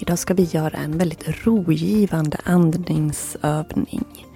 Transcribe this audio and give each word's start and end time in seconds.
Idag 0.00 0.18
ska 0.18 0.34
vi 0.34 0.42
göra 0.42 0.78
en 0.78 0.98
väldigt 0.98 1.46
rogivande 1.46 2.38
andningsövning. 2.44 4.26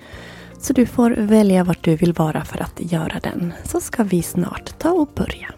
Så 0.58 0.72
du 0.72 0.86
får 0.86 1.10
välja 1.10 1.64
vart 1.64 1.84
du 1.84 1.96
vill 1.96 2.12
vara 2.12 2.44
för 2.44 2.62
att 2.62 2.92
göra 2.92 3.20
den. 3.22 3.52
Så 3.64 3.80
ska 3.80 4.02
vi 4.02 4.22
snart 4.22 4.78
ta 4.78 4.90
och 4.90 5.08
börja. 5.14 5.54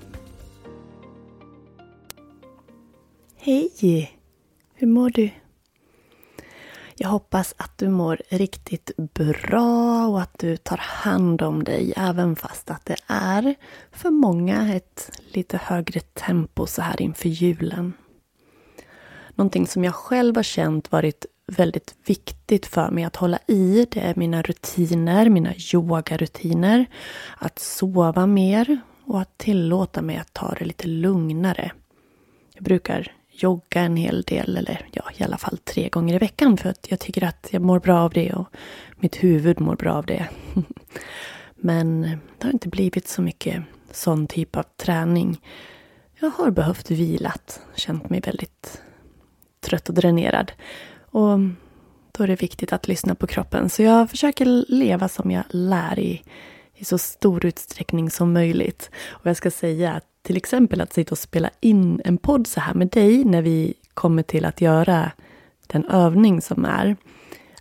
Hej! 3.36 4.18
Hur 4.74 4.86
mår 4.86 5.10
du? 5.10 5.30
Jag 6.94 7.08
hoppas 7.08 7.54
att 7.56 7.78
du 7.78 7.88
mår 7.88 8.22
riktigt 8.28 8.90
bra 8.96 10.06
och 10.06 10.20
att 10.20 10.38
du 10.38 10.56
tar 10.56 10.80
hand 10.82 11.42
om 11.42 11.64
dig 11.64 11.92
även 11.96 12.36
fast 12.36 12.70
att 12.70 12.84
det 12.84 12.96
är 13.06 13.54
för 13.92 14.10
många 14.10 14.74
ett 14.74 15.20
lite 15.32 15.60
högre 15.62 16.00
tempo 16.00 16.66
så 16.66 16.82
här 16.82 17.02
inför 17.02 17.28
julen. 17.28 17.92
Någonting 19.36 19.66
som 19.66 19.84
jag 19.84 19.94
själv 19.94 20.36
har 20.36 20.42
känt 20.42 20.92
varit 20.92 21.26
väldigt 21.46 21.94
viktigt 22.06 22.66
för 22.66 22.90
mig 22.90 23.04
att 23.04 23.16
hålla 23.16 23.38
i, 23.46 23.86
det 23.90 24.00
är 24.00 24.14
mina 24.16 24.42
rutiner, 24.42 25.28
mina 25.28 25.54
yogarutiner. 25.74 26.86
Att 27.38 27.58
sova 27.58 28.26
mer 28.26 28.80
och 29.04 29.20
att 29.20 29.38
tillåta 29.38 30.02
mig 30.02 30.16
att 30.16 30.32
ta 30.32 30.54
det 30.58 30.64
lite 30.64 30.86
lugnare. 30.88 31.72
Jag 32.54 32.64
brukar 32.64 33.12
jogga 33.30 33.80
en 33.80 33.96
hel 33.96 34.22
del, 34.22 34.56
eller 34.56 34.88
ja, 34.92 35.04
i 35.16 35.22
alla 35.22 35.38
fall 35.38 35.58
tre 35.58 35.88
gånger 35.88 36.14
i 36.14 36.18
veckan 36.18 36.56
för 36.56 36.68
att 36.68 36.90
jag 36.90 37.00
tycker 37.00 37.24
att 37.24 37.48
jag 37.50 37.62
mår 37.62 37.80
bra 37.80 37.98
av 37.98 38.12
det 38.12 38.32
och 38.32 38.46
mitt 38.96 39.16
huvud 39.16 39.60
mår 39.60 39.76
bra 39.76 39.92
av 39.92 40.06
det. 40.06 40.28
Men 41.56 42.00
det 42.38 42.46
har 42.46 42.52
inte 42.52 42.68
blivit 42.68 43.08
så 43.08 43.22
mycket 43.22 43.62
sån 43.90 44.26
typ 44.26 44.56
av 44.56 44.64
träning. 44.76 45.40
Jag 46.20 46.30
har 46.30 46.50
behövt 46.50 46.90
vilat, 46.90 47.60
känt 47.74 48.10
mig 48.10 48.20
väldigt 48.20 48.82
trött 49.66 49.88
och 49.88 49.94
dränerad. 49.94 50.52
Och 51.10 51.38
då 52.12 52.24
är 52.24 52.28
det 52.28 52.42
viktigt 52.42 52.72
att 52.72 52.88
lyssna 52.88 53.14
på 53.14 53.26
kroppen. 53.26 53.68
Så 53.68 53.82
jag 53.82 54.10
försöker 54.10 54.64
leva 54.68 55.08
som 55.08 55.30
jag 55.30 55.44
lär 55.50 55.98
i, 55.98 56.22
i 56.74 56.84
så 56.84 56.98
stor 56.98 57.46
utsträckning 57.46 58.10
som 58.10 58.32
möjligt. 58.32 58.90
Och 59.08 59.26
jag 59.26 59.36
ska 59.36 59.50
säga 59.50 59.92
att 59.92 60.04
till 60.22 60.36
exempel 60.36 60.80
att 60.80 60.92
sitta 60.92 61.10
och 61.10 61.18
spela 61.18 61.50
in 61.60 62.00
en 62.04 62.18
podd 62.18 62.46
så 62.46 62.60
här 62.60 62.74
med 62.74 62.88
dig 62.88 63.24
när 63.24 63.42
vi 63.42 63.74
kommer 63.94 64.22
till 64.22 64.44
att 64.44 64.60
göra 64.60 65.12
den 65.66 65.84
övning 65.84 66.40
som 66.40 66.64
är. 66.64 66.96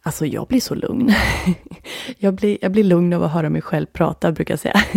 Alltså 0.02 0.26
jag 0.26 0.48
blir 0.48 0.60
så 0.62 0.76
lugn. 0.76 1.14
Jag 2.18 2.34
blir, 2.34 2.58
jag 2.62 2.72
blir 2.72 2.84
lugn 2.84 3.14
av 3.14 3.24
att 3.24 3.32
höra 3.32 3.50
mig 3.50 3.62
själv 3.62 3.86
prata, 3.86 4.32
brukar 4.32 4.54
jag 4.54 4.60
säga. 4.60 4.84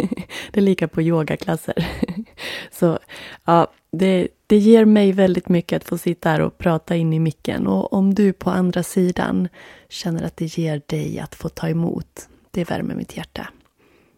Det 0.53 0.61
är 0.61 0.63
lika 0.63 0.89
på 0.89 1.03
yogaklasser. 1.03 1.89
Så 2.71 2.99
ja, 3.45 3.67
det, 3.91 4.29
det 4.47 4.57
ger 4.57 4.85
mig 4.85 5.13
väldigt 5.13 5.49
mycket 5.49 5.77
att 5.77 5.89
få 5.89 5.99
sitta 5.99 6.29
här 6.29 6.41
och 6.41 6.59
prata 6.59 6.97
in 6.97 7.13
i 7.13 7.19
micken. 7.19 7.67
Och 7.67 7.93
om 7.93 8.15
du 8.15 8.33
på 8.33 8.51
andra 8.51 8.83
sidan 8.83 9.49
känner 9.89 10.23
att 10.23 10.37
det 10.37 10.59
ger 10.59 10.83
dig 10.87 11.19
att 11.19 11.35
få 11.35 11.49
ta 11.49 11.69
emot, 11.69 12.29
det 12.51 12.71
värmer 12.71 12.95
mitt 12.95 13.17
hjärta. 13.17 13.49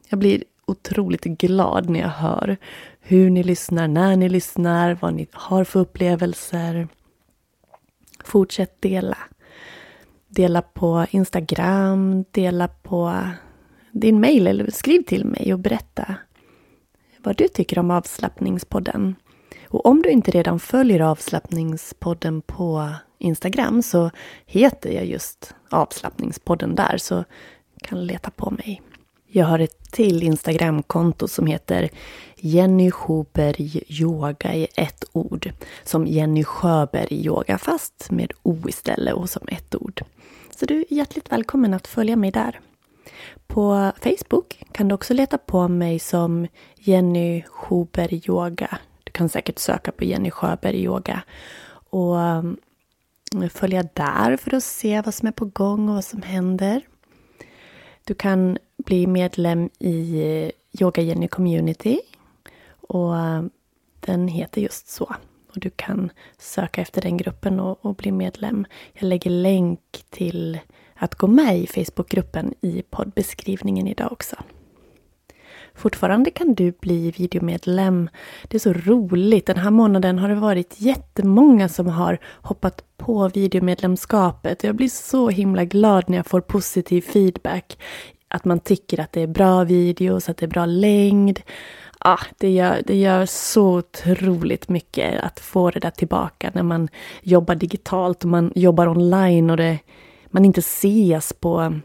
Jag 0.09 0.19
blir 0.19 0.45
otroligt 0.67 1.25
glad 1.25 1.89
när 1.89 2.01
jag 2.01 2.09
hör 2.09 2.57
hur 3.01 3.31
ni 3.31 3.43
lyssnar, 3.43 3.89
när 3.89 4.17
ni 4.17 4.29
lyssnar, 4.29 4.99
vad 5.01 5.15
ni 5.15 5.27
har 5.33 5.65
för 5.65 5.81
upplevelser. 5.81 6.89
Fortsätt 8.25 8.83
dela. 8.83 9.19
Dela 10.29 10.63
på 10.63 11.07
Instagram, 11.11 12.25
dela 12.31 12.69
på 12.69 13.23
din 13.93 14.21
mail 14.21 14.47
eller 14.47 14.71
skriv 14.71 15.03
till 15.03 15.25
mig 15.25 15.53
och 15.53 15.59
berätta 15.59 16.15
vad 17.23 17.37
du 17.37 17.49
tycker 17.49 17.79
om 17.79 17.91
avslappningspodden. 17.91 19.17
Och 19.69 19.87
om 19.87 20.03
du 20.03 20.11
inte 20.11 20.31
redan 20.31 20.61
följer 20.61 21.01
avslappningspodden 21.01 22.43
på 22.43 22.89
Instagram 23.19 23.83
så 23.83 24.11
heter 24.47 24.91
jag 24.91 25.07
just 25.07 25.55
avslappningspodden 25.71 26.75
där 26.75 26.97
så 26.99 27.25
kan 27.83 28.07
leta 28.07 28.31
på 28.31 28.51
mig. 28.51 28.83
Jag 29.27 29.47
har 29.47 29.59
ett 29.59 29.93
till 29.93 30.23
Instagramkonto 30.23 31.29
som 31.29 31.47
heter 31.47 31.89
Jenny 32.37 32.91
Sjöberg 32.91 33.83
Yoga 33.89 34.55
i 34.55 34.67
ett 34.75 35.05
ord. 35.13 35.53
Som 35.85 36.07
Jenny 36.07 36.45
Sjöberg 36.45 37.27
Yoga 37.27 37.59
fast 37.59 38.11
med 38.11 38.33
O 38.43 38.59
istället 38.69 39.15
och 39.15 39.31
som 39.31 39.49
ett 39.49 39.75
ord. 39.75 40.03
Så 40.57 40.67
du 40.67 40.81
är 40.81 40.95
hjärtligt 40.95 41.33
välkommen 41.33 41.75
att 41.75 41.87
följa 41.87 42.17
mig 42.17 42.31
där. 42.31 42.61
På 43.47 43.93
Facebook 44.03 44.63
kan 44.73 44.89
du 44.89 44.95
också 44.95 45.15
leta 45.15 45.39
på 45.39 45.69
mig 45.69 45.99
som 45.99 46.47
Jenny 46.77 47.43
Sjöberg 47.43 48.23
Yoga. 48.29 48.79
Du 49.05 49.13
kan 49.13 49.29
säkert 49.29 49.59
söka 49.59 49.93
på 49.93 50.05
Jenny 50.05 50.31
Sjöberg 50.31 50.85
Yoga. 50.85 51.23
Och 51.91 52.21
mm, 52.21 52.57
följa 53.51 53.83
där 53.83 54.37
för 54.37 54.55
att 54.55 54.65
se 54.65 55.01
vad 55.01 55.15
som 55.15 55.29
är 55.29 55.33
på 55.33 55.45
gång 55.45 55.89
och 55.89 55.95
vad 55.95 56.05
som 56.05 56.23
händer. 56.23 56.83
Du 58.05 58.15
kan 58.15 58.59
bli 58.77 59.07
medlem 59.07 59.71
i 59.79 60.23
eh, 60.23 60.51
Yoga 60.83 61.03
Jenny 61.03 61.29
Community. 61.29 62.01
Och 62.81 63.17
mm, 63.17 63.51
den 64.01 64.29
heter 64.29 64.61
just 64.61 64.89
så. 64.89 65.15
Och 65.55 65.61
du 65.61 65.71
kan 65.71 66.11
söka 66.39 66.83
efter 66.83 67.03
den 67.03 67.17
gruppen 67.17 67.61
och, 67.61 67.85
och 67.85 67.95
bli 67.95 68.13
medlem. 68.13 68.67
Jag 68.93 69.03
lägger 69.09 69.31
länk 69.31 69.81
till 70.11 70.59
att 70.95 71.15
gå 71.15 71.27
med 71.27 71.59
i 71.59 71.67
Facebookgruppen 71.67 72.55
i 72.61 72.83
poddbeskrivningen 72.91 73.87
idag 73.87 74.13
också. 74.13 74.37
Fortfarande 75.75 76.31
kan 76.31 76.55
du 76.55 76.73
bli 76.81 77.11
videomedlem. 77.11 78.09
Det 78.49 78.57
är 78.57 78.59
så 78.59 78.73
roligt. 78.73 79.47
Den 79.47 79.57
här 79.57 79.71
månaden 79.71 80.19
har 80.19 80.29
det 80.29 80.35
varit 80.35 80.75
jättemånga 80.81 81.69
som 81.69 81.87
har 81.87 82.19
hoppat 82.43 82.85
på 82.97 83.29
videomedlemskapet. 83.29 84.65
Jag 84.65 84.77
blir 84.77 84.89
så 84.89 85.29
himla 85.29 85.65
glad 85.65 86.05
när 86.09 86.17
jag 86.17 86.27
får 86.27 86.41
positiv 86.41 87.03
feedback. 87.03 87.79
Att 88.29 88.45
man 88.45 88.61
tycker 88.61 89.01
att 89.01 89.13
det 89.13 89.21
är 89.21 89.27
bra 89.27 89.65
videos, 89.65 90.29
att 90.29 90.37
det 90.37 90.47
är 90.47 90.51
bra 90.51 90.67
längd. 90.67 91.41
Ah, 92.03 92.21
det, 92.39 92.51
gör, 92.51 92.83
det 92.87 92.97
gör 92.97 93.27
så 93.27 93.79
otroligt 93.79 94.69
mycket 94.69 95.23
att 95.23 95.41
få 95.41 95.71
det 95.71 95.81
där 95.81 95.91
tillbaka 95.91 96.51
när 96.55 96.63
man 96.63 96.89
jobbar 97.23 97.55
digitalt 97.55 98.25
och 98.25 98.31
man 98.31 98.53
jobbar 98.55 98.89
online 98.89 99.51
och 99.51 99.57
det, 99.57 99.79
man 100.31 100.45
inte 100.45 100.61
ses 100.61 101.33
på 101.33 101.81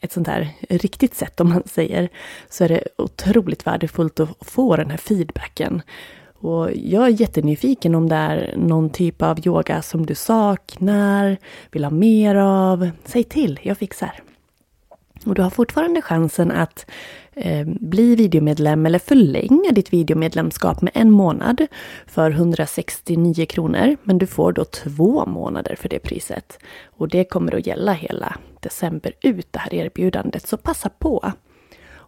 ett 0.00 0.12
sånt 0.12 0.26
här 0.26 0.48
riktigt 0.68 1.14
sätt 1.14 1.40
om 1.40 1.48
man 1.48 1.62
säger, 1.66 2.08
så 2.48 2.64
är 2.64 2.68
det 2.68 2.84
otroligt 2.98 3.66
värdefullt 3.66 4.20
att 4.20 4.28
få 4.40 4.76
den 4.76 4.90
här 4.90 4.96
feedbacken. 4.98 5.82
Och 6.34 6.70
jag 6.74 7.04
är 7.04 7.20
jättenyfiken 7.20 7.94
om 7.94 8.08
det 8.08 8.16
är 8.16 8.54
någon 8.56 8.90
typ 8.90 9.22
av 9.22 9.46
yoga 9.46 9.82
som 9.82 10.06
du 10.06 10.14
saknar, 10.14 11.36
vill 11.70 11.84
ha 11.84 11.90
mer 11.90 12.34
av. 12.34 12.90
Säg 13.04 13.24
till, 13.24 13.60
jag 13.62 13.78
fixar. 13.78 14.22
Och 15.26 15.34
du 15.34 15.42
har 15.42 15.50
fortfarande 15.50 16.02
chansen 16.02 16.50
att 16.50 16.86
eh, 17.34 17.66
bli 17.66 18.16
videomedlem 18.16 18.86
eller 18.86 18.98
förlänga 18.98 19.70
ditt 19.72 19.92
videomedlemskap 19.92 20.82
med 20.82 20.92
en 20.94 21.10
månad 21.10 21.66
för 22.06 22.30
169 22.30 23.46
kronor. 23.46 23.96
Men 24.02 24.18
du 24.18 24.26
får 24.26 24.52
då 24.52 24.64
två 24.64 25.26
månader 25.26 25.76
för 25.76 25.88
det 25.88 25.98
priset. 25.98 26.58
Och 26.84 27.08
det 27.08 27.24
kommer 27.24 27.54
att 27.54 27.66
gälla 27.66 27.92
hela 27.92 28.36
december 28.60 29.12
ut, 29.22 29.46
det 29.50 29.58
här 29.58 29.74
erbjudandet. 29.74 30.48
Så 30.48 30.56
passa 30.56 30.88
på! 30.88 31.32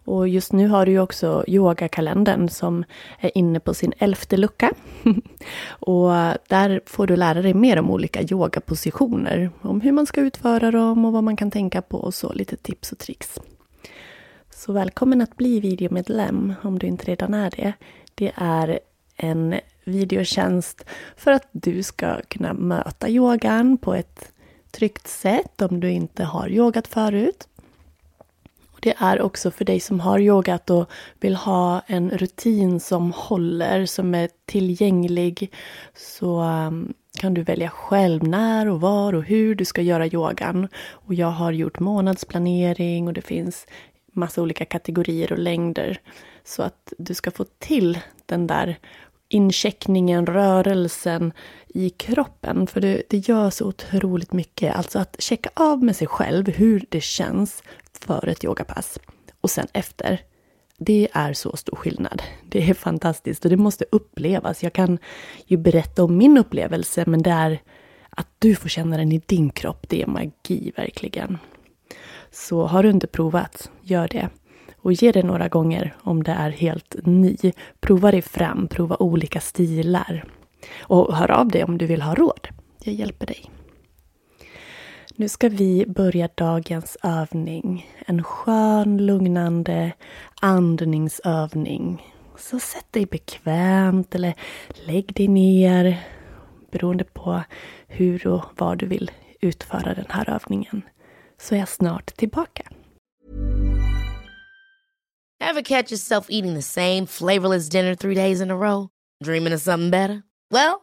Och 0.05 0.27
just 0.27 0.53
nu 0.53 0.67
har 0.67 0.85
du 0.85 0.91
ju 0.91 0.99
också 0.99 1.43
yogakalendern 1.47 2.49
som 2.49 2.83
är 3.19 3.37
inne 3.37 3.59
på 3.59 3.73
sin 3.73 3.93
elfte 3.97 4.37
lucka. 4.37 4.71
och 5.67 6.09
där 6.47 6.81
får 6.85 7.07
du 7.07 7.15
lära 7.15 7.41
dig 7.41 7.53
mer 7.53 7.79
om 7.79 7.89
olika 7.89 8.21
yogapositioner. 8.21 9.49
Om 9.61 9.81
hur 9.81 9.91
man 9.91 10.05
ska 10.05 10.21
utföra 10.21 10.71
dem 10.71 11.05
och 11.05 11.13
vad 11.13 11.23
man 11.23 11.35
kan 11.35 11.51
tänka 11.51 11.81
på 11.81 11.97
och 11.97 12.13
så 12.13 12.33
lite 12.33 12.55
tips 12.55 12.91
och 12.91 12.97
tricks. 12.97 13.39
Så 14.49 14.73
välkommen 14.73 15.21
att 15.21 15.37
bli 15.37 15.59
videomedlem 15.59 16.53
om 16.61 16.79
du 16.79 16.87
inte 16.87 17.05
redan 17.05 17.33
är 17.33 17.49
det. 17.49 17.73
Det 18.15 18.31
är 18.35 18.79
en 19.15 19.55
videotjänst 19.83 20.85
för 21.17 21.31
att 21.31 21.47
du 21.51 21.83
ska 21.83 22.21
kunna 22.27 22.53
möta 22.53 23.09
yogan 23.09 23.77
på 23.77 23.93
ett 23.93 24.31
tryggt 24.71 25.07
sätt 25.07 25.61
om 25.61 25.79
du 25.79 25.91
inte 25.91 26.23
har 26.23 26.49
yogat 26.49 26.87
förut. 26.87 27.47
Det 28.83 28.93
är 28.97 29.21
också 29.21 29.51
för 29.51 29.65
dig 29.65 29.79
som 29.79 29.99
har 29.99 30.19
yogat 30.19 30.69
och 30.69 30.89
vill 31.19 31.35
ha 31.35 31.81
en 31.87 32.09
rutin 32.09 32.79
som 32.79 33.11
håller, 33.11 33.85
som 33.85 34.15
är 34.15 34.29
tillgänglig. 34.45 35.51
Så 35.95 36.41
um, 36.41 36.93
kan 37.19 37.33
du 37.33 37.43
välja 37.43 37.69
själv 37.69 38.27
när 38.27 38.67
och 38.67 38.81
var 38.81 39.13
och 39.13 39.23
hur 39.23 39.55
du 39.55 39.65
ska 39.65 39.81
göra 39.81 40.07
yogan. 40.07 40.67
Och 40.91 41.13
jag 41.13 41.27
har 41.27 41.51
gjort 41.51 41.79
månadsplanering 41.79 43.07
och 43.07 43.13
det 43.13 43.21
finns 43.21 43.67
massa 44.11 44.41
olika 44.41 44.65
kategorier 44.65 45.31
och 45.31 45.39
längder. 45.39 45.99
Så 46.43 46.63
att 46.63 46.93
du 46.97 47.13
ska 47.13 47.31
få 47.31 47.45
till 47.59 47.99
den 48.25 48.47
där 48.47 48.79
incheckningen, 49.29 50.25
rörelsen 50.25 51.33
i 51.67 51.89
kroppen. 51.89 52.67
För 52.67 52.81
det, 52.81 53.03
det 53.09 53.17
gör 53.17 53.49
så 53.49 53.67
otroligt 53.67 54.33
mycket. 54.33 54.75
Alltså 54.75 54.99
att 54.99 55.15
checka 55.19 55.49
av 55.53 55.83
med 55.83 55.95
sig 55.95 56.07
själv 56.07 56.47
hur 56.47 56.85
det 56.89 57.01
känns 57.01 57.63
före 58.03 58.31
ett 58.31 58.43
yogapass 58.43 58.99
och 59.41 59.49
sen 59.49 59.67
efter. 59.73 60.21
Det 60.77 61.07
är 61.13 61.33
så 61.33 61.57
stor 61.57 61.75
skillnad. 61.75 62.21
Det 62.49 62.69
är 62.69 62.73
fantastiskt 62.73 63.45
och 63.45 63.51
det 63.51 63.57
måste 63.57 63.85
upplevas. 63.91 64.63
Jag 64.63 64.73
kan 64.73 64.97
ju 65.45 65.57
berätta 65.57 66.03
om 66.03 66.17
min 66.17 66.37
upplevelse, 66.37 67.03
men 67.07 67.21
det 67.21 67.31
är 67.31 67.61
att 68.09 68.27
du 68.39 68.55
får 68.55 68.69
känna 68.69 68.97
den 68.97 69.11
i 69.11 69.21
din 69.25 69.49
kropp, 69.49 69.85
det 69.89 70.01
är 70.01 70.07
magi 70.07 70.71
verkligen. 70.75 71.37
Så 72.31 72.65
har 72.65 72.83
du 72.83 72.89
inte 72.89 73.07
provat, 73.07 73.71
gör 73.81 74.07
det. 74.07 74.29
Och 74.77 74.93
ge 74.93 75.11
det 75.11 75.23
några 75.23 75.47
gånger 75.47 75.95
om 76.01 76.23
det 76.23 76.31
är 76.31 76.49
helt 76.49 76.95
ny. 77.03 77.37
Prova 77.79 78.11
dig 78.11 78.21
fram, 78.21 78.67
prova 78.67 78.95
olika 78.99 79.39
stilar. 79.39 80.25
Och 80.79 81.15
hör 81.15 81.31
av 81.31 81.47
dig 81.47 81.63
om 81.63 81.77
du 81.77 81.85
vill 81.85 82.01
ha 82.01 82.15
råd. 82.15 82.47
Jag 82.83 82.93
hjälper 82.95 83.25
dig. 83.25 83.51
Nu 85.15 85.29
ska 85.29 85.49
vi 85.49 85.85
börja 85.87 86.29
dagens 86.35 86.97
övning. 87.03 87.91
En 88.05 88.23
skön, 88.23 89.05
lugnande 89.05 89.93
andningsövning. 90.41 92.13
Så 92.37 92.59
sätt 92.59 92.85
dig 92.91 93.05
bekvämt 93.05 94.15
eller 94.15 94.33
lägg 94.87 95.13
dig 95.13 95.27
ner 95.27 96.03
beroende 96.71 97.03
på 97.03 97.43
hur 97.87 98.27
och 98.27 98.45
var 98.57 98.75
du 98.75 98.85
vill 98.85 99.11
utföra 99.41 99.93
den 99.93 100.05
här 100.09 100.29
övningen. 100.29 100.81
Så 101.37 101.55
är 101.55 101.59
jag 101.59 101.69
snart 101.69 102.05
tillbaka. 102.05 102.63
Have 105.43 105.63
catch 105.63 105.91
yourself 105.91 106.25
eating 106.29 106.55
the 106.55 106.61
same 106.61 107.07
flavorless 107.07 107.69
dinner 107.69 107.95
three 107.95 108.15
days 108.15 108.41
in 108.41 108.51
a 108.51 108.55
row? 108.55 108.87
Dreaming 109.25 109.53
of 109.53 109.61
something 109.61 109.91
better? 109.91 110.21
Well, 110.53 110.82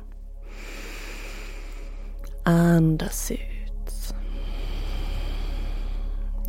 Andas 2.43 3.31
ut. 3.31 4.15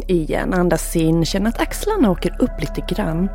Igen, 0.08 0.54
andas 0.54 0.96
in. 0.96 1.24
Känn 1.24 1.46
att 1.46 1.60
axlarna 1.60 2.10
åker 2.10 2.36
upp 2.42 2.60
lite 2.60 2.94
grann. 2.94 3.28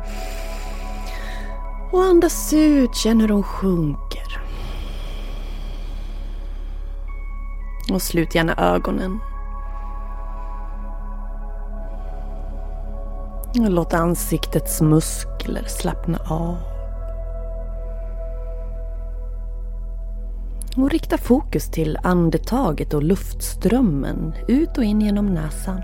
Och 1.92 2.02
andas 2.02 2.52
ut, 2.52 2.94
känn 2.94 3.20
hur 3.20 3.28
de 3.28 3.42
sjunker. 3.42 4.40
Och 7.92 8.02
slut 8.02 8.34
gärna 8.34 8.54
ögonen. 8.56 9.18
Och 13.48 13.70
låt 13.70 13.94
ansiktets 13.94 14.80
muskler 14.80 15.64
slappna 15.64 16.18
av. 16.28 16.77
Och 20.78 20.90
rikta 20.90 21.18
fokus 21.18 21.70
till 21.70 21.98
andetaget 22.02 22.94
och 22.94 23.02
luftströmmen 23.02 24.34
ut 24.48 24.78
och 24.78 24.84
in 24.84 25.00
genom 25.00 25.26
näsan. 25.26 25.80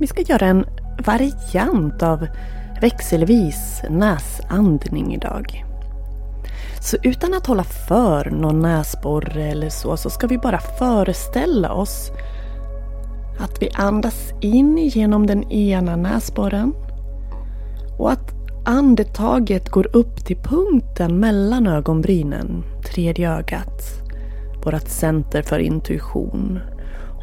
Vi 0.00 0.06
ska 0.06 0.20
göra 0.20 0.46
en 0.46 0.64
variant 1.06 2.02
av 2.02 2.26
växelvis 2.80 3.82
näsandning 3.90 5.14
idag. 5.14 5.64
Så 6.80 6.96
utan 7.02 7.34
att 7.34 7.46
hålla 7.46 7.64
för 7.64 8.30
någon 8.30 8.62
näsborre 8.62 9.44
eller 9.44 9.68
så, 9.68 9.96
så 9.96 10.10
ska 10.10 10.26
vi 10.26 10.38
bara 10.38 10.58
föreställa 10.58 11.72
oss 11.72 12.10
att 13.38 13.62
vi 13.62 13.70
andas 13.74 14.32
in 14.40 14.78
genom 14.78 15.26
den 15.26 15.52
ena 15.52 15.96
näsborren 15.96 16.74
och 17.98 18.12
att 18.12 18.32
andetaget 18.64 19.68
går 19.68 19.96
upp 19.96 20.24
till 20.24 20.36
punkten 20.36 21.20
mellan 21.20 21.66
ögonbrynen, 21.66 22.64
tredje 22.92 23.30
ögat, 23.30 23.82
vårt 24.64 24.88
center 24.88 25.42
för 25.42 25.58
intuition. 25.58 26.60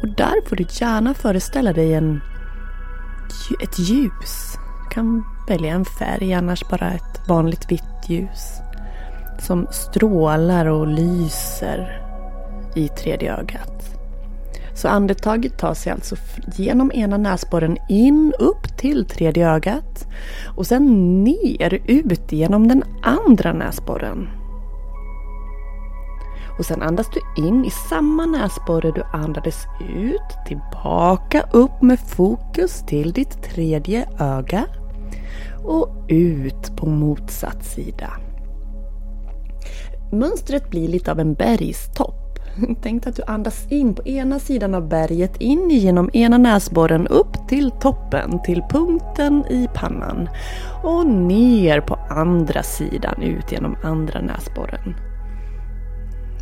Och 0.02 0.08
där 0.16 0.48
får 0.48 0.56
du 0.56 0.66
gärna 0.70 1.14
föreställa 1.14 1.72
dig 1.72 1.94
en, 1.94 2.20
ett 3.62 3.78
ljus. 3.78 4.56
Du 4.84 4.90
kan 4.90 5.24
välja 5.48 5.74
en 5.74 5.84
färg, 5.84 6.34
annars 6.34 6.68
bara 6.70 6.90
ett 6.90 7.28
vanligt 7.28 7.72
vitt 7.72 8.08
ljus. 8.08 8.60
Som 9.38 9.66
strålar 9.70 10.66
och 10.66 10.86
lyser 10.86 12.00
i 12.74 12.88
tredje 12.88 13.36
ögat. 13.36 13.93
Så 14.74 14.88
andetaget 14.88 15.58
tar 15.58 15.74
sig 15.74 15.92
alltså 15.92 16.16
genom 16.56 16.92
ena 16.94 17.16
näsborren 17.16 17.76
in 17.88 18.32
upp 18.38 18.76
till 18.76 19.04
tredje 19.04 19.50
ögat 19.50 20.06
och 20.56 20.66
sen 20.66 20.84
ner 21.24 21.82
ut 21.86 22.32
genom 22.32 22.68
den 22.68 22.82
andra 23.02 23.52
näsborren. 23.52 24.28
Och 26.58 26.64
sen 26.64 26.82
andas 26.82 27.06
du 27.10 27.44
in 27.46 27.64
i 27.64 27.70
samma 27.70 28.26
näsborre 28.26 28.90
du 28.90 29.02
andades 29.12 29.66
ut, 29.98 30.46
tillbaka 30.46 31.48
upp 31.52 31.82
med 31.82 32.00
fokus 32.00 32.84
till 32.86 33.12
ditt 33.12 33.42
tredje 33.42 34.08
öga 34.18 34.64
och 35.64 35.88
ut 36.08 36.76
på 36.76 36.86
motsatt 36.86 37.64
sida. 37.64 38.10
Mönstret 40.12 40.70
blir 40.70 40.88
lite 40.88 41.12
av 41.12 41.20
en 41.20 41.34
bergstopp 41.34 42.23
Tänk 42.82 43.06
att 43.06 43.16
du 43.16 43.22
andas 43.26 43.66
in 43.72 43.94
på 43.94 44.02
ena 44.08 44.38
sidan 44.38 44.74
av 44.74 44.88
berget, 44.88 45.36
in 45.40 45.70
genom 45.70 46.10
ena 46.12 46.38
näsborren, 46.38 47.06
upp 47.06 47.48
till 47.48 47.70
toppen, 47.70 48.42
till 48.42 48.62
punkten 48.70 49.44
i 49.50 49.68
pannan. 49.74 50.28
Och 50.82 51.06
ner 51.06 51.80
på 51.80 51.94
andra 52.10 52.62
sidan, 52.62 53.22
ut 53.22 53.52
genom 53.52 53.76
andra 53.82 54.20
näsborren. 54.20 54.94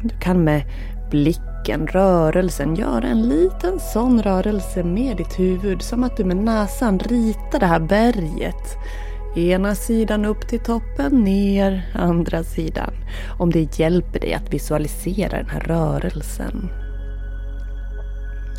Du 0.03 0.19
kan 0.21 0.45
med 0.45 0.63
blicken, 1.11 1.87
rörelsen, 1.87 2.75
göra 2.75 3.07
en 3.07 3.23
liten 3.23 3.81
sån 3.81 4.23
rörelse 4.23 4.85
med 4.85 5.17
ditt 5.17 5.39
huvud. 5.39 5.83
Som 5.83 6.05
att 6.05 6.17
du 6.17 6.25
med 6.25 6.37
näsan 6.37 6.99
ritar 6.99 7.61
det 7.61 7.67
här 7.67 7.81
berget. 7.81 8.77
Ena 9.37 9.75
sidan 9.75 10.25
upp 10.25 10.49
till 10.49 10.61
toppen, 10.61 11.21
ner 11.25 11.91
andra 11.95 12.45
sidan. 12.45 12.93
Om 13.39 13.51
det 13.51 13.79
hjälper 13.79 14.21
dig 14.21 14.35
att 14.35 14.55
visualisera 14.55 15.37
den 15.37 15.49
här 15.49 15.61
rörelsen. 15.61 16.71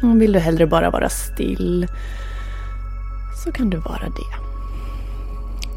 Vill 0.04 0.32
du 0.32 0.40
hellre 0.40 0.68
bara 0.68 0.90
vara 0.90 1.10
still 1.10 1.88
så 3.44 3.52
kan 3.52 3.70
du 3.70 3.78
vara 3.78 4.06
det. 4.06 4.44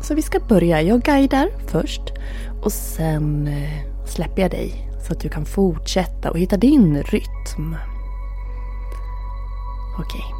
Så 0.02 0.14
vi 0.14 0.22
ska 0.22 0.40
börja. 0.40 0.82
Jag 0.82 1.02
guidar 1.02 1.48
först 1.66 2.12
och 2.62 2.72
sen 2.72 3.46
eh, 3.46 4.06
släpper 4.06 4.42
jag 4.42 4.50
dig 4.50 4.90
så 5.06 5.12
att 5.12 5.20
du 5.20 5.28
kan 5.28 5.44
fortsätta 5.44 6.30
och 6.30 6.38
hitta 6.38 6.56
din 6.56 7.02
rytm. 7.02 7.76
Okej. 9.98 10.35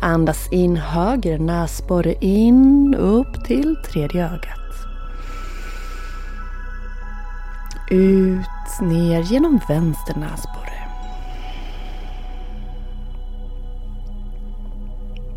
Andas 0.00 0.52
in 0.52 0.76
höger 0.76 1.38
näsborre 1.38 2.14
in 2.20 2.94
upp 2.94 3.44
till 3.44 3.76
tredje 3.76 4.24
ögat. 4.24 4.58
Ut, 7.90 8.80
ner 8.80 9.20
genom 9.20 9.60
vänster 9.68 10.14
näsborre. 10.14 10.88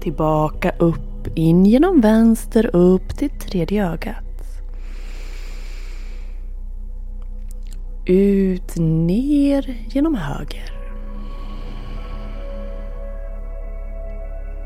Tillbaka 0.02 0.72
upp, 0.80 1.28
in 1.36 1.66
genom 1.66 2.02
vänster, 2.02 2.76
upp 2.76 3.18
till 3.18 3.30
tredje 3.30 3.92
ögat. 3.92 4.24
Ut, 8.06 8.76
ner 8.78 9.78
genom 9.90 10.16
höger. 10.16 10.75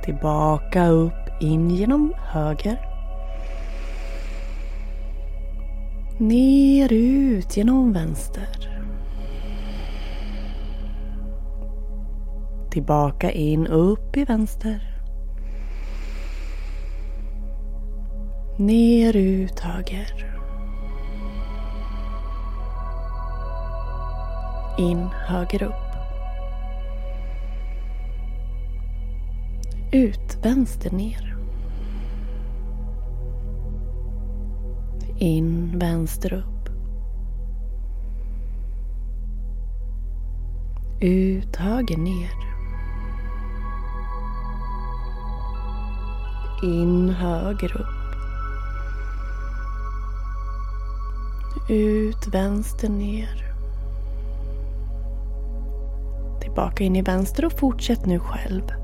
Tillbaka 0.09 0.87
upp, 0.87 1.41
in 1.41 1.69
genom 1.69 2.13
höger. 2.17 2.79
Ner, 6.17 6.93
ut 6.93 7.57
genom 7.57 7.93
vänster. 7.93 8.81
Tillbaka 12.71 13.31
in, 13.31 13.67
upp 13.67 14.17
i 14.17 14.25
vänster. 14.25 14.79
Ner, 18.57 19.15
ut, 19.15 19.59
höger. 19.59 20.25
In, 24.77 25.09
höger, 25.27 25.63
upp. 25.63 25.88
Ut, 29.91 30.37
vänster, 30.41 30.91
ner. 30.91 31.35
In, 35.17 35.79
vänster, 35.79 36.33
upp. 36.33 36.69
Ut, 41.01 41.55
höger, 41.55 41.97
ner. 41.97 42.31
In, 46.63 47.09
höger, 47.09 47.77
upp. 47.81 48.15
Ut, 51.69 52.27
vänster, 52.27 52.89
ner. 52.89 53.53
Tillbaka 56.41 56.83
in 56.83 56.95
i 56.95 57.01
vänster 57.01 57.45
och 57.45 57.59
fortsätt 57.59 58.05
nu 58.05 58.19
själv. 58.19 58.78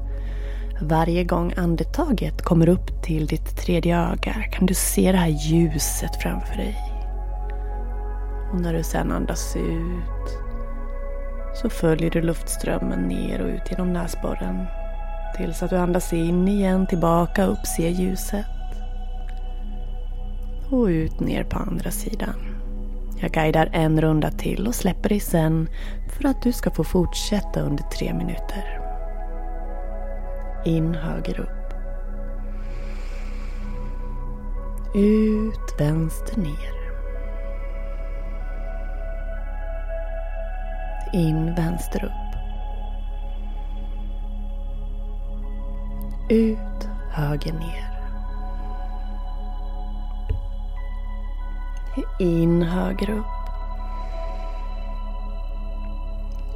Varje 0.82 1.24
gång 1.24 1.54
andetaget 1.58 2.42
kommer 2.42 2.70
upp 2.70 3.04
till 3.04 3.28
ditt 3.28 3.58
tredje 3.58 4.00
öga 4.00 4.34
kan 4.52 4.66
du 4.66 4.74
se 4.74 5.12
det 5.12 5.18
här 5.18 5.28
ljuset 5.28 6.22
framför 6.22 6.56
dig. 6.56 6.76
Och 8.54 8.62
när 8.62 8.74
du 8.74 8.84
sedan 8.84 9.12
andas 9.12 9.56
ut 9.56 10.40
så 11.62 11.70
följer 11.70 12.12
du 12.12 12.22
luftströmmen 12.22 13.00
ner 13.00 13.42
och 13.42 13.48
ut 13.48 13.72
genom 13.72 13.94
näsborren 13.94 14.66
tills 15.38 15.64
att 15.64 15.70
du 15.70 15.78
andas 15.78 16.14
in 16.14 16.48
igen, 16.48 16.88
tillbaka, 16.88 17.46
upp, 17.46 17.66
se 17.66 17.90
ljuset. 17.90 18.46
Och 20.72 20.86
ut 20.86 21.20
ner 21.20 21.44
på 21.44 21.58
andra 21.58 21.92
sidan. 21.92 22.36
Jag 23.22 23.32
guidar 23.32 23.70
en 23.74 24.02
runda 24.02 24.32
till 24.32 24.68
och 24.68 24.76
släpper 24.76 25.10
dig 25.10 25.20
sen 25.20 25.70
för 26.10 26.28
att 26.28 26.42
du 26.42 26.52
ska 26.52 26.72
få 26.72 26.84
fortsätta 26.84 27.62
under 27.62 27.84
tre 27.84 28.14
minuter. 28.14 28.75
In 30.66 30.96
höger 30.96 31.40
upp. 31.40 31.74
Ut 34.96 35.80
vänster 35.80 36.38
ner. 36.38 36.74
In 41.14 41.56
vänster 41.56 42.06
upp. 42.06 42.12
Ut 46.30 46.90
höger 47.12 47.54
ner. 47.54 47.92
In 52.20 52.62
höger 52.62 53.10
upp. 53.10 53.35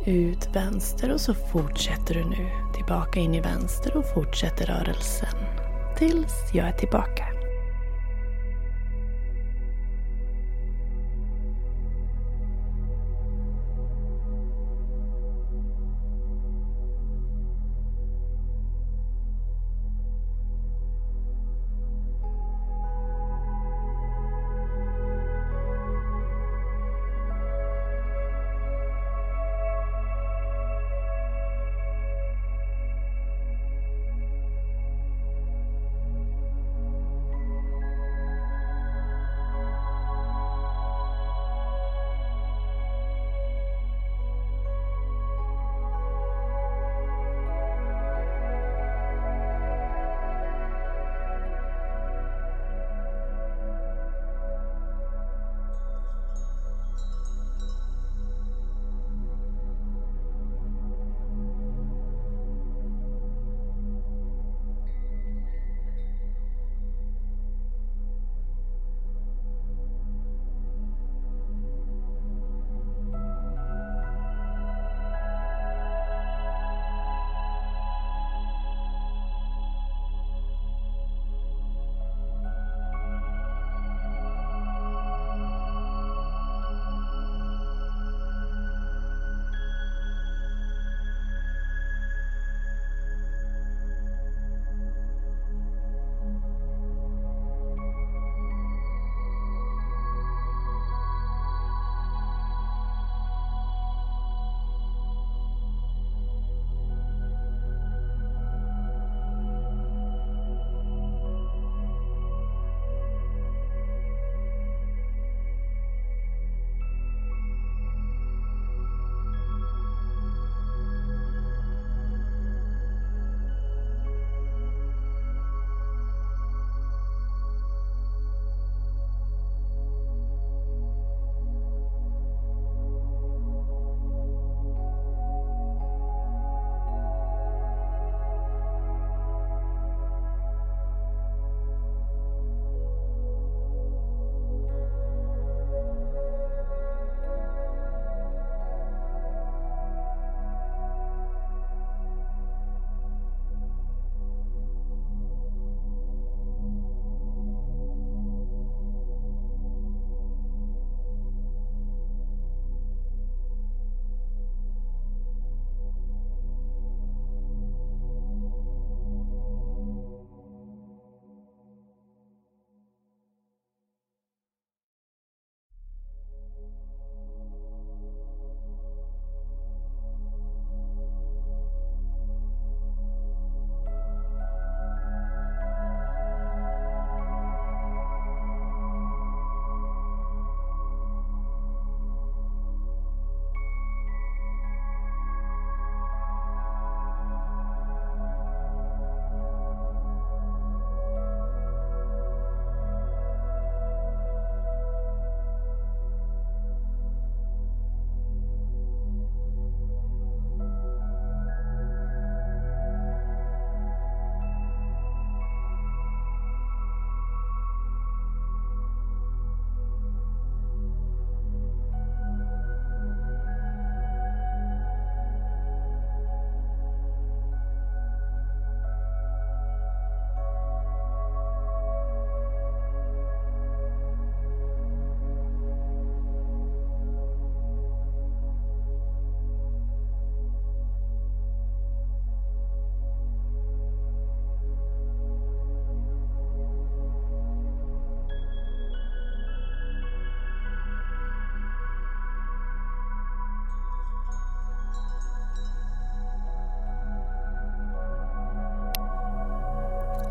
Ut 0.10 0.56
vänster 0.56 1.12
och 1.12 1.22
så 1.22 1.34
fortsätter 1.34 2.14
du 2.14 2.24
nu 2.24 2.50
tillbaka 2.76 3.20
in 3.20 3.36
i 3.36 3.42
vänster 3.42 3.98
och 3.98 4.14
fortsätter 4.14 4.66
rörelsen 4.66 5.36
tills 5.98 6.50
jag 6.54 6.68
är 6.68 6.72
tillbaka. 6.72 7.29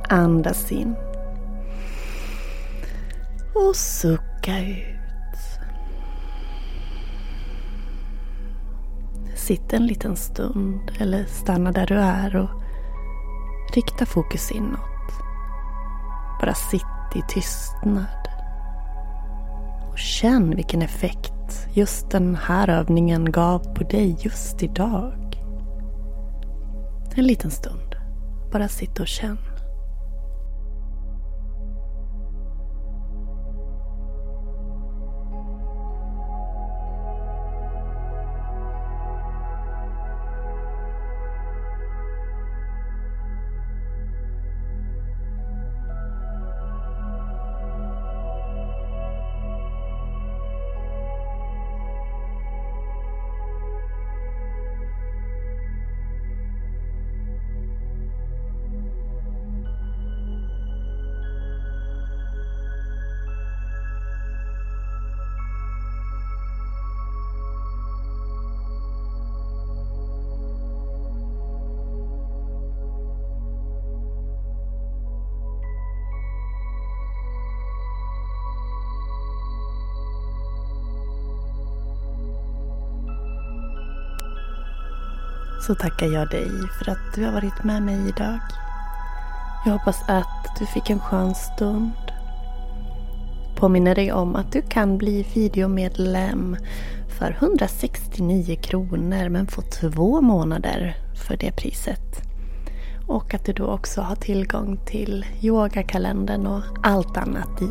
Andas 0.08 0.72
in. 0.72 0.96
Och 3.54 3.76
sucka 3.76 4.58
ut. 4.60 4.98
Sitt 9.36 9.72
en 9.72 9.86
liten 9.86 10.16
stund 10.16 10.90
eller 10.98 11.24
stanna 11.24 11.72
där 11.72 11.86
du 11.86 11.94
är 11.94 12.36
och 12.36 12.62
rikta 13.74 14.06
fokus 14.06 14.50
inåt. 14.50 15.10
Bara 16.40 16.54
sitt 16.54 16.82
i 17.14 17.22
tystnad. 17.28 18.28
Och 19.90 19.98
känn 19.98 20.56
vilken 20.56 20.82
effekt 20.82 21.66
just 21.72 22.10
den 22.10 22.36
här 22.36 22.68
övningen 22.68 23.32
gav 23.32 23.74
på 23.74 23.84
dig 23.84 24.16
just 24.20 24.62
idag. 24.62 25.44
En 27.14 27.24
liten 27.24 27.50
stund. 27.50 27.94
Bara 28.52 28.68
sitt 28.68 29.00
och 29.00 29.06
känn. 29.06 29.47
Så 85.60 85.74
tackar 85.74 86.06
jag 86.06 86.30
dig 86.30 86.50
för 86.78 86.90
att 86.90 87.14
du 87.14 87.24
har 87.24 87.32
varit 87.32 87.64
med 87.64 87.82
mig 87.82 88.08
idag. 88.08 88.38
Jag 89.64 89.72
hoppas 89.72 90.02
att 90.08 90.56
du 90.58 90.66
fick 90.66 90.90
en 90.90 91.00
skön 91.00 91.34
stund. 91.34 91.92
Påminner 93.56 93.94
dig 93.94 94.12
om 94.12 94.36
att 94.36 94.52
du 94.52 94.62
kan 94.62 94.98
bli 94.98 95.26
videomedlem 95.34 96.56
för 97.18 97.36
169 97.40 98.56
kronor 98.62 99.28
men 99.28 99.46
få 99.46 99.62
två 99.62 100.20
månader 100.20 100.96
för 101.26 101.36
det 101.36 101.52
priset. 101.52 102.22
Och 103.06 103.34
att 103.34 103.44
du 103.44 103.52
då 103.52 103.66
också 103.66 104.00
har 104.00 104.16
tillgång 104.16 104.78
till 104.86 105.26
yogakalendern 105.40 106.46
och 106.46 106.62
allt 106.82 107.16
annat 107.16 107.62
i 107.62 107.68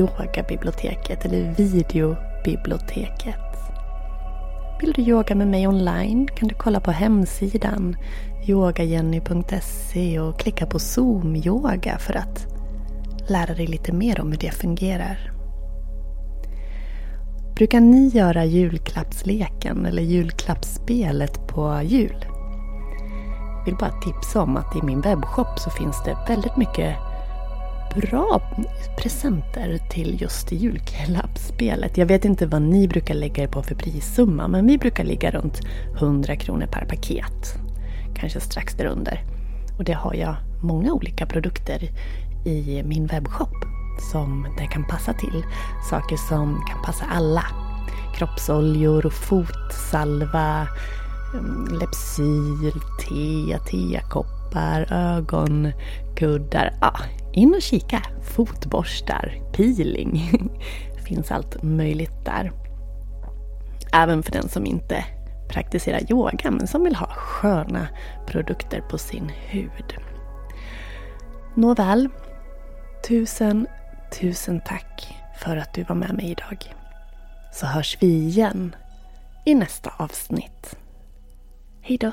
yogabiblioteket 0.00 1.24
eller 1.24 1.54
videobiblioteket. 1.54 3.43
Vill 4.80 4.92
du 4.92 5.02
yoga 5.02 5.34
med 5.34 5.48
mig 5.48 5.68
online 5.68 6.28
kan 6.36 6.48
du 6.48 6.54
kolla 6.54 6.80
på 6.80 6.90
hemsidan 6.90 7.96
yogajenny.se 8.46 10.20
och 10.20 10.38
klicka 10.38 10.66
på 10.66 10.78
Zoom-yoga 10.78 11.98
för 11.98 12.14
att 12.14 12.46
lära 13.28 13.54
dig 13.54 13.66
lite 13.66 13.92
mer 13.92 14.20
om 14.20 14.32
hur 14.32 14.38
det 14.38 14.50
fungerar. 14.50 15.30
Brukar 17.56 17.80
ni 17.80 18.08
göra 18.08 18.44
julklappsleken 18.44 19.86
eller 19.86 20.02
julklappsspelet 20.02 21.46
på 21.46 21.80
jul? 21.84 22.26
Jag 23.58 23.64
vill 23.64 23.76
bara 23.76 24.00
tipsa 24.00 24.42
om 24.42 24.56
att 24.56 24.76
i 24.76 24.82
min 24.82 25.00
webbshop 25.00 25.58
så 25.58 25.70
finns 25.70 26.02
det 26.04 26.16
väldigt 26.28 26.56
mycket 26.56 26.96
bra 27.94 28.40
presenter 28.98 29.78
till 29.90 30.22
just 30.22 30.52
julklappsspelet. 30.52 31.96
Jag 31.96 32.06
vet 32.06 32.24
inte 32.24 32.46
vad 32.46 32.62
ni 32.62 32.88
brukar 32.88 33.14
lägga 33.14 33.42
er 33.42 33.48
på 33.48 33.62
för 33.62 33.74
prissumma 33.74 34.48
men 34.48 34.66
vi 34.66 34.78
brukar 34.78 35.04
ligga 35.04 35.30
runt 35.30 35.60
100 35.96 36.36
kronor 36.36 36.66
per 36.66 36.84
paket. 36.84 37.54
Kanske 38.14 38.40
strax 38.40 38.74
därunder. 38.74 39.20
Och 39.78 39.84
det 39.84 39.92
har 39.92 40.14
jag 40.14 40.36
många 40.62 40.92
olika 40.92 41.26
produkter 41.26 41.90
i 42.44 42.82
min 42.84 43.06
webbshop 43.06 43.64
som 44.12 44.46
det 44.58 44.66
kan 44.66 44.84
passa 44.84 45.12
till. 45.12 45.44
Saker 45.90 46.16
som 46.16 46.64
kan 46.68 46.82
passa 46.84 47.04
alla. 47.04 47.44
Kroppsoljor 48.16 49.06
och 49.06 49.12
fotsalva, 49.12 50.68
mm, 51.34 51.78
Lepsyl, 51.78 52.80
te, 53.00 53.58
teakoppar, 53.58 54.86
ögonkuddar. 54.92 56.72
Ah, 56.80 57.00
in 57.34 57.54
och 57.54 57.62
kika. 57.62 58.02
Fotborstar, 58.22 59.40
peeling. 59.52 60.30
finns 61.04 61.30
allt 61.30 61.62
möjligt 61.62 62.24
där. 62.24 62.52
Även 63.92 64.22
för 64.22 64.32
den 64.32 64.48
som 64.48 64.66
inte 64.66 65.04
praktiserar 65.48 66.12
yoga 66.12 66.50
men 66.50 66.66
som 66.66 66.84
vill 66.84 66.96
ha 66.96 67.06
sköna 67.06 67.88
produkter 68.26 68.80
på 68.80 68.98
sin 68.98 69.28
hud. 69.28 69.94
Nåväl, 71.54 72.08
tusen, 73.08 73.66
tusen 74.20 74.60
tack 74.66 75.16
för 75.38 75.56
att 75.56 75.74
du 75.74 75.82
var 75.82 75.96
med 75.96 76.14
mig 76.14 76.30
idag. 76.30 76.74
Så 77.52 77.66
hörs 77.66 77.98
vi 78.00 78.06
igen 78.06 78.76
i 79.46 79.54
nästa 79.54 79.92
avsnitt. 79.98 80.76
Hejdå! 81.80 82.12